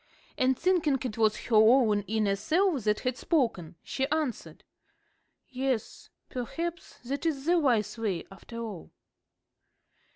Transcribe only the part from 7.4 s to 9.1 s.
the wise way after all."